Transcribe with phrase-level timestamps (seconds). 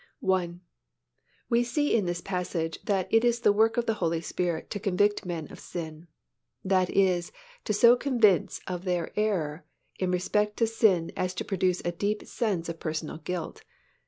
[0.27, 0.55] I.
[1.47, 4.79] We see in this passage that it is the work of the Holy Spirit to
[4.79, 6.07] convict men of sin.
[6.65, 7.31] That is,
[7.65, 9.63] to so convince of their error
[9.99, 13.61] in respect to sin as to produce a deep sense of personal guilt.